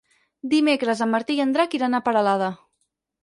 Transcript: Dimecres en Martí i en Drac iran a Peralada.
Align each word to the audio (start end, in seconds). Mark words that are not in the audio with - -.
Dimecres 0.53 1.03
en 1.07 1.11
Martí 1.15 1.37
i 1.39 1.43
en 1.45 1.53
Drac 1.57 1.77
iran 1.79 1.97
a 1.97 2.01
Peralada. 2.09 2.51